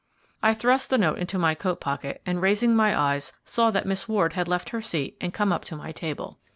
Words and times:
I 0.41 0.55
thrust 0.55 0.89
the 0.89 0.97
note 0.97 1.19
into 1.19 1.37
my 1.37 1.53
coat 1.53 1.79
pocket 1.79 2.23
and, 2.25 2.41
raising 2.41 2.75
my 2.75 2.99
eyes, 2.99 3.33
saw 3.45 3.69
that 3.69 3.85
Miss 3.85 4.07
Ward 4.09 4.33
had 4.33 4.47
left 4.47 4.69
her 4.69 4.81
seat 4.81 5.15
and 5.21 5.31
come 5.31 5.53
up 5.53 5.63
to 5.65 5.75
my 5.75 5.91
table. 5.91 6.39